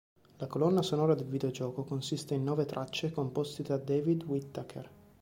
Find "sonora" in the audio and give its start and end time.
0.81-1.13